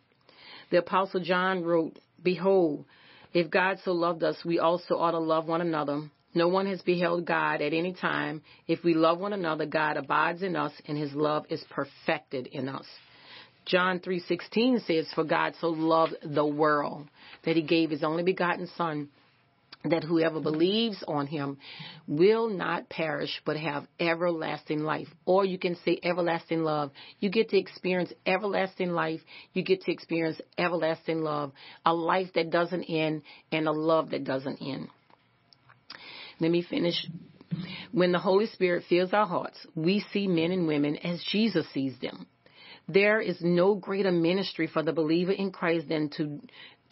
The 0.70 0.78
Apostle 0.78 1.22
John 1.22 1.64
wrote, 1.64 1.98
Behold, 2.22 2.86
if 3.34 3.50
God 3.50 3.80
so 3.84 3.94
loved 3.94 4.24
us, 4.24 4.38
we 4.46 4.60
also 4.60 4.96
ought 4.96 5.12
to 5.12 5.20
love 5.20 5.48
one 5.48 5.62
another. 5.62 6.04
No 6.34 6.48
one 6.48 6.66
has 6.66 6.82
beheld 6.82 7.26
God 7.26 7.62
at 7.62 7.74
any 7.74 7.94
time. 7.94 8.42
If 8.68 8.84
we 8.84 8.94
love 8.94 9.20
one 9.20 9.34
another, 9.34 9.66
God 9.66 9.98
abides 9.98 10.42
in 10.42 10.56
us 10.56 10.74
and 10.88 10.98
his 10.98 11.14
love 11.14 11.46
is 11.50 11.64
perfected 11.70 12.48
in 12.48 12.68
us. 12.68 12.86
John 13.66 14.00
3:16 14.00 14.86
says 14.86 15.12
for 15.14 15.24
God 15.24 15.56
so 15.62 15.70
loved 15.70 16.16
the 16.24 16.46
world 16.46 17.08
that 17.46 17.56
he 17.56 17.62
gave 17.62 17.92
his 17.92 18.04
only 18.04 18.24
begotten 18.24 18.68
son 18.76 19.10
that 19.86 20.04
whoever 20.04 20.40
believes 20.40 21.04
on 21.08 21.28
him 21.28 21.58
will 22.08 22.50
not 22.50 22.90
perish 22.90 23.42
but 23.46 23.58
have 23.58 23.86
everlasting 24.00 24.80
life. 24.80 25.08
Or 25.26 25.44
you 25.46 25.58
can 25.58 25.76
say 25.84 26.00
everlasting 26.04 26.64
love. 26.64 26.92
You 27.20 27.30
get 27.30 27.50
to 27.50 27.58
experience 27.58 28.14
everlasting 28.26 28.92
life. 28.92 29.22
You 29.54 29.64
get 29.64 29.82
to 29.82 29.92
experience 29.92 30.40
everlasting 30.58 31.22
love. 31.22 31.52
A 31.86 31.94
life 31.94 32.30
that 32.36 32.50
doesn't 32.50 32.84
end 32.84 33.24
and 33.52 33.68
a 33.68 33.72
love 33.72 34.12
that 34.12 34.24
doesn't 34.24 34.62
end. 34.62 34.88
Let 36.40 36.52
me 36.52 36.62
finish. 36.62 37.08
When 37.92 38.12
the 38.12 38.20
Holy 38.20 38.48
Spirit 38.48 38.86
fills 38.90 39.14
our 39.14 39.28
hearts, 39.28 39.66
we 39.76 40.04
see 40.12 40.28
men 40.28 40.52
and 40.52 40.68
women 40.68 40.98
as 40.98 41.24
Jesus 41.32 41.66
sees 41.74 41.98
them. 42.00 42.28
There 42.88 43.22
is 43.22 43.38
no 43.42 43.76
greater 43.76 44.12
ministry 44.12 44.68
for 44.68 44.84
the 44.84 44.92
believer 44.92 45.32
in 45.32 45.52
Christ 45.52 45.88
than 45.88 46.10
to 46.18 46.42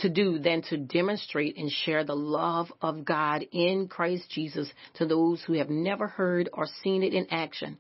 to 0.02 0.10
do 0.10 0.40
than 0.40 0.62
to 0.64 0.78
demonstrate 0.78 1.58
and 1.58 1.72
share 1.72 2.04
the 2.04 2.16
love 2.16 2.72
of 2.82 3.06
God 3.06 3.46
in 3.52 3.88
Christ 3.88 4.30
Jesus 4.30 4.72
to 4.96 5.06
those 5.06 5.42
who 5.44 5.54
have 5.54 5.70
never 5.70 6.08
heard 6.08 6.50
or 6.54 6.68
seen 6.84 7.04
it 7.04 7.14
in 7.14 7.28
action. 7.32 7.78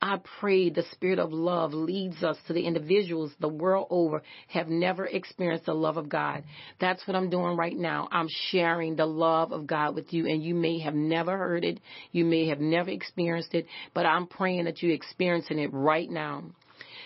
I 0.00 0.20
pray 0.40 0.70
the 0.70 0.84
spirit 0.92 1.18
of 1.18 1.32
love 1.32 1.74
leads 1.74 2.22
us 2.22 2.36
to 2.46 2.52
the 2.52 2.64
individuals 2.64 3.32
the 3.40 3.48
world 3.48 3.88
over 3.90 4.22
have 4.46 4.68
never 4.68 5.06
experienced 5.06 5.66
the 5.66 5.74
love 5.74 5.96
of 5.96 6.08
God. 6.08 6.44
That's 6.80 7.04
what 7.06 7.16
I'm 7.16 7.30
doing 7.30 7.56
right 7.56 7.76
now. 7.76 8.08
I'm 8.12 8.28
sharing 8.50 8.94
the 8.94 9.06
love 9.06 9.50
of 9.50 9.66
God 9.66 9.96
with 9.96 10.12
you 10.12 10.26
and 10.26 10.42
you 10.42 10.54
may 10.54 10.78
have 10.80 10.94
never 10.94 11.36
heard 11.36 11.64
it. 11.64 11.80
You 12.12 12.24
may 12.24 12.46
have 12.46 12.60
never 12.60 12.90
experienced 12.90 13.54
it, 13.54 13.66
but 13.92 14.06
I'm 14.06 14.28
praying 14.28 14.66
that 14.66 14.82
you're 14.82 14.92
experiencing 14.92 15.58
it 15.58 15.70
right 15.72 16.08
now. 16.08 16.44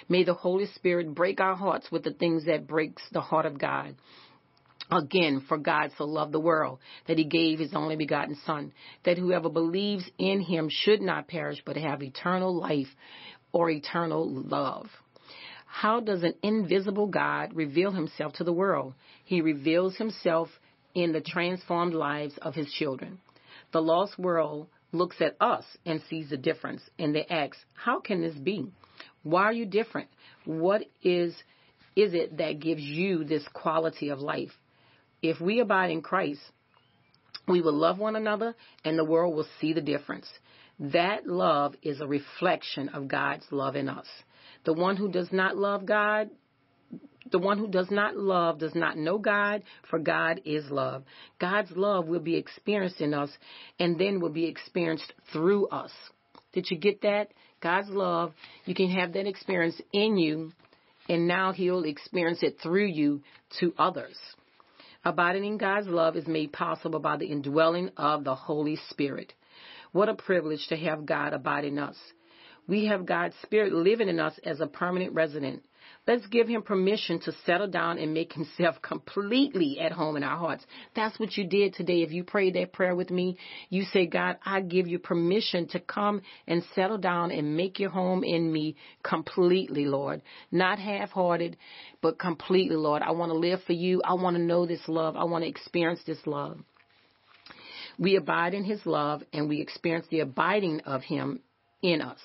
May 0.09 0.25
the 0.25 0.35
Holy 0.35 0.67
Spirit 0.67 1.15
break 1.15 1.41
our 1.41 1.55
hearts 1.57 1.91
with 1.91 2.05
the 2.05 2.13
things 2.13 2.45
that 2.45 2.67
breaks 2.67 3.03
the 3.13 3.21
heart 3.21 3.47
of 3.47 3.59
God. 3.59 3.95
Again, 4.93 5.43
for 5.49 5.57
God 5.57 5.91
so 5.97 6.05
loved 6.05 6.33
the 6.33 6.41
world 6.41 6.79
that 7.07 7.17
he 7.17 7.25
gave 7.25 7.59
his 7.59 7.73
only 7.73 7.97
begotten 7.97 8.37
Son, 8.45 8.73
that 9.05 9.17
whoever 9.17 9.49
believes 9.49 10.05
in 10.19 10.43
him 10.43 10.69
should 10.71 11.01
not 11.01 11.29
perish 11.29 11.63
but 11.65 11.79
have 11.79 12.03
eternal 12.03 12.55
life 12.55 12.89
or 13.53 13.71
eternal 13.71 14.29
love. 14.31 14.87
How 15.65 16.01
does 16.01 16.23
an 16.23 16.35
invisible 16.43 17.07
God 17.07 17.55
reveal 17.55 17.91
himself 17.91 18.35
to 18.35 18.45
the 18.45 18.53
world? 18.53 18.93
He 19.25 19.41
reveals 19.41 19.97
himself 19.97 20.51
in 20.95 21.13
the 21.13 21.23
transformed 21.23 21.95
lives 21.95 22.35
of 22.43 22.55
his 22.55 22.71
children. 22.71 23.19
The 23.73 23.81
lost 23.81 24.19
world 24.19 24.69
looks 24.93 25.17
at 25.23 25.37
us 25.41 25.65
and 25.87 26.03
sees 26.11 26.29
the 26.29 26.37
difference 26.37 26.83
and 26.99 27.15
they 27.15 27.25
ask, 27.25 27.57
how 27.73 28.01
can 28.01 28.21
this 28.21 28.35
be? 28.35 28.71
Why 29.23 29.45
are 29.45 29.55
you 29.55 29.65
different? 29.65 30.11
What 30.45 30.83
is 31.03 31.35
is 31.97 32.15
it 32.15 32.39
that 32.39 32.61
gives 32.61 32.83
you 32.83 33.25
this 33.25 33.47
quality 33.55 34.11
of 34.11 34.19
life? 34.19 34.51
If 35.23 35.41
we 35.41 35.61
abide 35.61 35.91
in 35.91 36.03
Christ, 36.03 36.41
we 37.49 37.61
will 37.61 37.75
love 37.75 37.99
one 37.99 38.17
another 38.17 38.55
and 38.85 38.99
the 38.99 39.05
world 39.05 39.35
will 39.35 39.47
see 39.61 39.73
the 39.73 39.81
difference. 39.81 40.27
That 40.79 41.27
love 41.27 41.75
is 41.83 42.01
a 42.01 42.07
reflection 42.07 42.89
of 42.91 43.09
God's 43.09 43.47
love 43.51 43.77
in 43.77 43.89
us. 43.89 44.07
The 44.65 44.73
one 44.73 44.97
who 44.97 45.11
does 45.11 45.29
not 45.33 45.57
love 45.57 45.87
God, 45.87 46.31
the 47.31 47.39
one 47.39 47.59
who 47.59 47.69
does 47.69 47.91
not 47.91 48.17
love 48.17 48.59
does 48.59 48.75
not 48.75 48.97
know 48.97 49.19
God, 49.19 49.63
for 49.89 49.99
God 49.99 50.41
is 50.45 50.71
love. 50.71 51.05
God's 51.41 51.71
love 51.73 52.07
will 52.07 52.21
be 52.21 52.37
experienced 52.37 53.01
in 53.01 53.15
us 53.15 53.31
and 53.79 53.99
then 53.99 54.21
will 54.21 54.31
be 54.31 54.47
experienced 54.47 55.13
through 55.33 55.69
us. 55.69 55.93
Did 56.53 56.71
you 56.71 56.79
get 56.79 57.03
that? 57.03 57.29
God's 57.61 57.89
love, 57.89 58.33
you 58.65 58.75
can 58.75 58.91
have 58.91 59.13
that 59.13 59.27
experience 59.27 59.81
in 59.93 60.19
you, 60.19 60.53
and 61.09 61.29
now 61.29 61.53
He'll 61.53 61.85
experience 61.85 62.43
it 62.43 62.59
through 62.61 62.87
you 62.87 63.23
to 63.61 63.73
others. 63.79 64.17
Abiding 65.05 65.45
in 65.45 65.59
God's 65.59 65.89
love 65.89 66.17
is 66.17 66.29
made 66.29 66.53
possible 66.53 67.01
by 67.01 67.17
the 67.17 67.27
indwelling 67.27 67.91
of 67.97 68.23
the 68.23 68.35
Holy 68.35 68.77
Spirit. 68.91 69.33
What 69.91 70.09
a 70.09 70.15
privilege 70.15 70.67
to 70.69 70.77
have 70.77 71.07
God 71.07 71.33
abide 71.33 71.65
in 71.65 71.79
us. 71.79 71.97
We 72.69 72.87
have 72.87 73.05
God's 73.05 73.35
Spirit 73.43 73.73
living 73.73 74.09
in 74.09 74.21
us 74.21 74.39
as 74.45 74.61
a 74.61 74.67
permanent 74.67 75.13
resident. 75.15 75.65
Let's 76.05 76.27
give 76.27 76.49
him 76.49 76.63
permission 76.63 77.21
to 77.21 77.33
settle 77.47 77.69
down 77.69 77.99
and 77.99 78.13
make 78.13 78.33
himself 78.33 78.77
completely 78.83 79.79
at 79.79 79.93
home 79.93 80.17
in 80.17 80.25
our 80.25 80.37
hearts. 80.37 80.65
That's 80.97 81.19
what 81.21 81.37
you 81.37 81.47
did 81.47 81.75
today. 81.75 82.03
If 82.03 82.11
you 82.11 82.25
prayed 82.25 82.55
that 82.55 82.73
prayer 82.73 82.97
with 82.97 83.11
me, 83.11 83.39
you 83.71 83.85
say, 83.85 84.07
God, 84.07 84.39
I 84.45 84.63
give 84.63 84.89
you 84.89 84.99
permission 84.99 85.69
to 85.69 85.81
come 85.81 86.23
and 86.49 86.65
settle 86.75 86.99
down 86.99 87.31
and 87.31 87.57
make 87.57 87.79
your 87.79 87.91
home 87.91 88.25
in 88.25 88.53
me 88.53 88.77
completely, 89.05 89.85
Lord. 89.85 90.23
Not 90.51 90.81
half 90.81 91.11
hearted, 91.11 91.57
but 92.01 92.19
completely, 92.19 92.77
Lord. 92.77 93.03
I 93.03 93.13
want 93.13 93.31
to 93.31 93.39
live 93.39 93.61
for 93.65 93.75
you. 93.75 94.03
I 94.05 94.15
want 94.15 94.37
to 94.37 94.43
know 94.43 94.67
this 94.67 94.89
love. 94.89 95.17
I 95.17 95.25
want 95.25 95.45
to 95.45 95.49
experience 95.49 96.01
this 96.05 96.27
love. 96.27 96.59
We 97.99 98.17
abide 98.17 98.55
in 98.55 98.65
his 98.65 98.85
love 98.87 99.23
and 99.33 99.49
we 99.49 99.61
experience 99.61 100.07
the 100.11 100.21
abiding 100.21 100.81
of 100.81 101.03
him 101.03 101.41
in 101.83 102.01
us. 102.01 102.19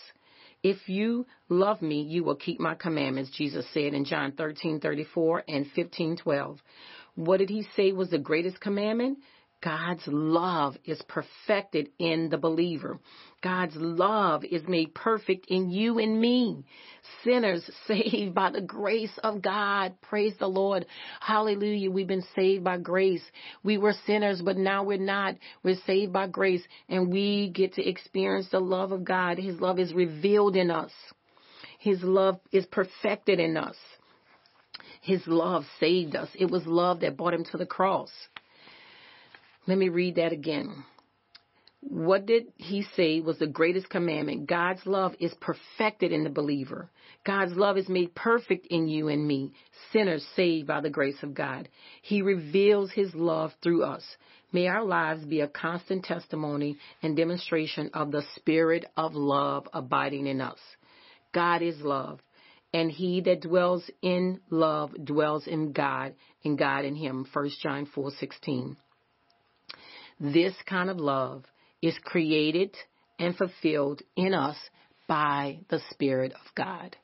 If 0.67 0.89
you 0.89 1.25
love 1.47 1.81
me, 1.81 2.01
you 2.01 2.25
will 2.25 2.35
keep 2.35 2.59
my 2.59 2.75
commandments, 2.75 3.31
Jesus 3.31 3.65
said 3.73 3.93
in 3.93 4.03
John 4.03 4.33
13:34 4.33 5.43
and 5.47 5.65
15:12. 5.65 6.57
What 7.15 7.37
did 7.37 7.49
he 7.49 7.63
say 7.77 7.93
was 7.93 8.09
the 8.09 8.17
greatest 8.17 8.59
commandment? 8.59 9.19
God's 9.67 10.07
love 10.07 10.77
is 10.85 11.01
perfected 11.09 11.89
in 11.99 12.29
the 12.29 12.37
believer. 12.37 12.99
God's 13.43 13.75
love 13.75 14.45
is 14.45 14.65
made 14.65 14.95
perfect 14.95 15.47
in 15.49 15.69
you 15.69 15.99
and 15.99 16.21
me. 16.21 16.63
Sinners 17.21 17.69
saved 17.85 18.33
by 18.33 18.49
the 18.49 18.61
grace 18.61 19.11
of 19.25 19.41
God. 19.41 19.95
Praise 20.01 20.33
the 20.39 20.47
Lord. 20.47 20.85
Hallelujah. 21.19 21.91
We've 21.91 22.07
been 22.07 22.23
saved 22.33 22.63
by 22.63 22.77
grace. 22.77 23.23
We 23.61 23.77
were 23.77 23.93
sinners, 24.05 24.41
but 24.41 24.55
now 24.55 24.85
we're 24.85 24.99
not. 24.99 25.35
We're 25.63 25.81
saved 25.85 26.13
by 26.13 26.27
grace 26.27 26.63
and 26.87 27.11
we 27.11 27.49
get 27.49 27.73
to 27.73 27.85
experience 27.85 28.47
the 28.49 28.61
love 28.61 28.93
of 28.93 29.03
God. 29.03 29.37
His 29.37 29.59
love 29.59 29.79
is 29.79 29.93
revealed 29.93 30.55
in 30.55 30.71
us. 30.71 30.91
His 31.77 32.01
love 32.01 32.39
is 32.53 32.65
perfected 32.67 33.41
in 33.41 33.57
us. 33.57 33.75
His 35.01 35.27
love 35.27 35.65
saved 35.81 36.15
us. 36.15 36.29
It 36.39 36.49
was 36.49 36.65
love 36.65 37.01
that 37.01 37.17
brought 37.17 37.33
him 37.33 37.43
to 37.51 37.57
the 37.57 37.65
cross. 37.65 38.11
Let 39.67 39.77
me 39.77 39.89
read 39.89 40.15
that 40.15 40.31
again. 40.31 40.85
What 41.81 42.25
did 42.25 42.47
he 42.55 42.83
say 42.95 43.19
was 43.21 43.37
the 43.37 43.47
greatest 43.47 43.89
commandment? 43.89 44.47
God's 44.47 44.85
love 44.85 45.13
is 45.19 45.33
perfected 45.41 46.11
in 46.11 46.23
the 46.23 46.29
believer. 46.29 46.89
God's 47.25 47.53
love 47.55 47.77
is 47.77 47.87
made 47.87 48.15
perfect 48.15 48.65
in 48.67 48.87
you 48.87 49.09
and 49.09 49.27
me, 49.27 49.53
sinners 49.91 50.25
saved 50.35 50.67
by 50.67 50.81
the 50.81 50.89
grace 50.89 51.21
of 51.21 51.33
God. 51.33 51.69
He 52.01 52.21
reveals 52.21 52.91
his 52.91 53.13
love 53.13 53.51
through 53.61 53.83
us. 53.83 54.03
May 54.51 54.67
our 54.67 54.83
lives 54.83 55.25
be 55.25 55.41
a 55.41 55.47
constant 55.47 56.05
testimony 56.05 56.77
and 57.03 57.15
demonstration 57.15 57.91
of 57.93 58.11
the 58.11 58.23
spirit 58.35 58.85
of 58.95 59.13
love 59.13 59.67
abiding 59.73 60.27
in 60.27 60.41
us. 60.41 60.59
God 61.33 61.61
is 61.61 61.79
love, 61.81 62.21
and 62.73 62.89
he 62.89 63.21
that 63.21 63.41
dwells 63.41 63.89
in 64.01 64.39
love 64.49 64.93
dwells 65.05 65.45
in 65.45 65.73
God, 65.73 66.15
and 66.43 66.57
God 66.57 66.85
in 66.85 66.95
him. 66.95 67.25
1 67.31 67.49
John 67.61 67.85
4:16. 67.85 68.77
This 70.19 70.53
kind 70.67 70.89
of 70.89 70.97
love 70.97 71.45
is 71.81 71.97
created 72.03 72.75
and 73.19 73.35
fulfilled 73.35 74.01
in 74.15 74.33
us 74.33 74.57
by 75.07 75.59
the 75.69 75.79
Spirit 75.91 76.33
of 76.33 76.55
God. 76.55 76.95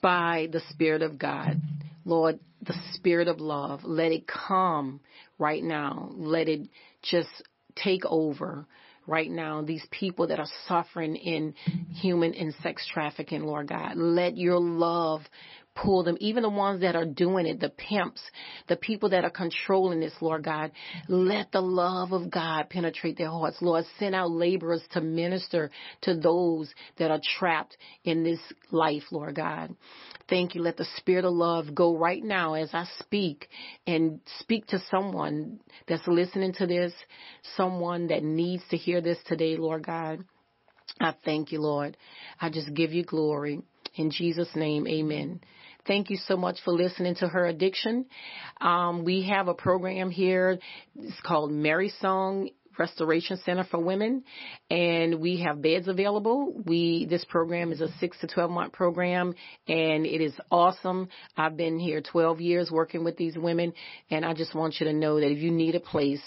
By 0.00 0.48
the 0.52 0.60
Spirit 0.70 1.02
of 1.02 1.18
God. 1.18 1.60
Lord, 2.04 2.38
the 2.62 2.74
Spirit 2.92 3.28
of 3.28 3.40
love, 3.40 3.80
let 3.84 4.12
it 4.12 4.26
come 4.26 5.00
right 5.38 5.62
now. 5.62 6.10
Let 6.14 6.48
it 6.48 6.68
just 7.02 7.42
take 7.74 8.04
over 8.06 8.66
right 9.06 9.30
now. 9.30 9.62
These 9.62 9.86
people 9.90 10.26
that 10.28 10.38
are 10.38 10.48
suffering 10.66 11.16
in 11.16 11.54
human 11.94 12.34
and 12.34 12.54
sex 12.62 12.86
trafficking, 12.92 13.44
Lord 13.44 13.68
God, 13.68 13.96
let 13.96 14.36
your 14.36 14.58
love 14.58 15.22
pull 15.74 16.04
them, 16.04 16.16
even 16.20 16.42
the 16.42 16.50
ones 16.50 16.80
that 16.80 16.96
are 16.96 17.04
doing 17.04 17.46
it, 17.46 17.60
the 17.60 17.70
pimps, 17.70 18.22
the 18.68 18.76
people 18.76 19.10
that 19.10 19.24
are 19.24 19.30
controlling 19.30 20.00
this, 20.00 20.14
Lord 20.20 20.44
God. 20.44 20.70
Let 21.08 21.52
the 21.52 21.60
love 21.60 22.12
of 22.12 22.30
God 22.30 22.70
penetrate 22.70 23.18
their 23.18 23.30
hearts. 23.30 23.58
Lord, 23.60 23.84
send 23.98 24.14
out 24.14 24.30
laborers 24.30 24.82
to 24.92 25.00
minister 25.00 25.70
to 26.02 26.14
those 26.14 26.72
that 26.98 27.10
are 27.10 27.20
trapped 27.38 27.76
in 28.04 28.22
this 28.22 28.40
life, 28.70 29.04
Lord 29.10 29.34
God. 29.34 29.74
Thank 30.28 30.54
you. 30.54 30.62
Let 30.62 30.76
the 30.76 30.86
spirit 30.96 31.24
of 31.24 31.34
love 31.34 31.74
go 31.74 31.96
right 31.96 32.22
now 32.22 32.54
as 32.54 32.70
I 32.72 32.86
speak 33.00 33.48
and 33.86 34.20
speak 34.40 34.66
to 34.68 34.82
someone 34.90 35.60
that's 35.86 36.06
listening 36.06 36.54
to 36.54 36.66
this, 36.66 36.92
someone 37.56 38.06
that 38.08 38.22
needs 38.22 38.62
to 38.70 38.76
hear 38.76 39.00
this 39.00 39.18
today, 39.26 39.56
Lord 39.56 39.84
God. 39.84 40.24
I 41.00 41.14
thank 41.24 41.52
you, 41.52 41.60
Lord. 41.60 41.96
I 42.40 42.50
just 42.50 42.72
give 42.72 42.92
you 42.92 43.04
glory. 43.04 43.60
In 43.96 44.10
Jesus' 44.10 44.48
name, 44.56 44.86
amen. 44.88 45.40
Thank 45.86 46.10
you 46.10 46.16
so 46.16 46.36
much 46.36 46.58
for 46.64 46.72
listening 46.72 47.14
to 47.16 47.28
Her 47.28 47.46
Addiction. 47.46 48.06
Um, 48.60 49.04
we 49.04 49.28
have 49.28 49.48
a 49.48 49.54
program 49.54 50.10
here. 50.10 50.58
It's 50.98 51.20
called 51.20 51.52
Mary's 51.52 51.94
Song 52.00 52.48
Restoration 52.78 53.38
Center 53.44 53.64
for 53.64 53.78
Women, 53.78 54.24
and 54.70 55.20
we 55.20 55.40
have 55.40 55.62
beds 55.62 55.88
available. 55.88 56.52
We 56.64 57.06
this 57.08 57.24
program 57.24 57.72
is 57.72 57.80
a 57.80 57.88
six 57.98 58.18
to 58.20 58.26
twelve 58.26 58.50
month 58.50 58.72
program, 58.72 59.34
and 59.68 60.06
it 60.06 60.20
is 60.20 60.34
awesome. 60.50 61.08
I've 61.36 61.56
been 61.56 61.78
here 61.78 62.00
twelve 62.00 62.40
years 62.40 62.70
working 62.70 63.04
with 63.04 63.16
these 63.16 63.36
women, 63.36 63.72
and 64.10 64.24
I 64.24 64.34
just 64.34 64.54
want 64.54 64.80
you 64.80 64.86
to 64.86 64.92
know 64.92 65.20
that 65.20 65.30
if 65.30 65.38
you 65.38 65.50
need 65.50 65.74
a 65.74 65.80
place, 65.80 66.22